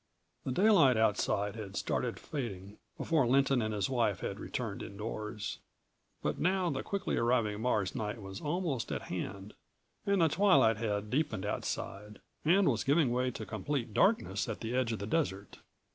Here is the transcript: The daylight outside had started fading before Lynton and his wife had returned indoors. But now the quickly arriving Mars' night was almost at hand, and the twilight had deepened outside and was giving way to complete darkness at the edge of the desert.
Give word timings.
The 0.45 0.51
daylight 0.51 0.97
outside 0.97 1.55
had 1.55 1.75
started 1.75 2.19
fading 2.19 2.79
before 2.97 3.27
Lynton 3.27 3.61
and 3.61 3.71
his 3.71 3.87
wife 3.87 4.21
had 4.21 4.39
returned 4.39 4.81
indoors. 4.81 5.59
But 6.23 6.39
now 6.39 6.71
the 6.71 6.81
quickly 6.81 7.17
arriving 7.17 7.61
Mars' 7.61 7.93
night 7.93 8.19
was 8.19 8.41
almost 8.41 8.91
at 8.91 9.03
hand, 9.13 9.53
and 10.07 10.19
the 10.23 10.27
twilight 10.27 10.77
had 10.77 11.11
deepened 11.11 11.45
outside 11.45 12.19
and 12.43 12.67
was 12.67 12.83
giving 12.83 13.11
way 13.11 13.29
to 13.29 13.45
complete 13.45 13.93
darkness 13.93 14.49
at 14.49 14.61
the 14.61 14.73
edge 14.75 14.91
of 14.91 14.97
the 14.97 15.05
desert. 15.05 15.59